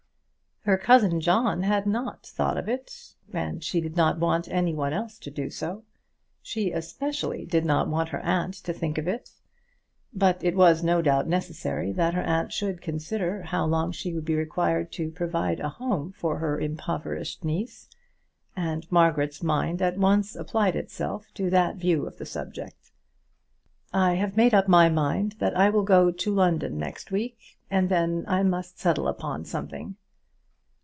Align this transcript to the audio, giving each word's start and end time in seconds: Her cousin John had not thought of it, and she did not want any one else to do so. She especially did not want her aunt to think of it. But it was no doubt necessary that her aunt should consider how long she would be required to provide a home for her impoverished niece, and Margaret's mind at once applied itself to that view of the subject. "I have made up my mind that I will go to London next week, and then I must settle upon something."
Her 0.63 0.77
cousin 0.77 1.21
John 1.21 1.63
had 1.63 1.87
not 1.87 2.23
thought 2.23 2.55
of 2.55 2.69
it, 2.69 3.15
and 3.33 3.63
she 3.63 3.81
did 3.81 3.95
not 3.97 4.19
want 4.19 4.47
any 4.47 4.75
one 4.75 4.93
else 4.93 5.17
to 5.17 5.31
do 5.31 5.49
so. 5.49 5.83
She 6.43 6.69
especially 6.71 7.47
did 7.47 7.65
not 7.65 7.87
want 7.89 8.09
her 8.09 8.19
aunt 8.19 8.53
to 8.65 8.71
think 8.71 8.99
of 8.99 9.07
it. 9.07 9.31
But 10.13 10.43
it 10.43 10.55
was 10.55 10.83
no 10.83 11.01
doubt 11.01 11.27
necessary 11.27 11.91
that 11.93 12.13
her 12.13 12.21
aunt 12.21 12.53
should 12.53 12.79
consider 12.79 13.41
how 13.41 13.65
long 13.65 13.91
she 13.91 14.13
would 14.13 14.23
be 14.23 14.35
required 14.35 14.91
to 14.91 15.09
provide 15.09 15.59
a 15.59 15.67
home 15.67 16.11
for 16.11 16.37
her 16.37 16.59
impoverished 16.59 17.43
niece, 17.43 17.89
and 18.55 18.85
Margaret's 18.91 19.41
mind 19.41 19.81
at 19.81 19.97
once 19.97 20.35
applied 20.35 20.75
itself 20.75 21.33
to 21.33 21.49
that 21.49 21.77
view 21.77 22.05
of 22.05 22.19
the 22.19 22.25
subject. 22.27 22.91
"I 23.91 24.13
have 24.13 24.37
made 24.37 24.53
up 24.53 24.67
my 24.67 24.89
mind 24.89 25.37
that 25.39 25.57
I 25.57 25.71
will 25.71 25.81
go 25.83 26.11
to 26.11 26.31
London 26.35 26.77
next 26.77 27.09
week, 27.11 27.57
and 27.71 27.89
then 27.89 28.25
I 28.27 28.43
must 28.43 28.77
settle 28.77 29.07
upon 29.07 29.43
something." 29.45 29.95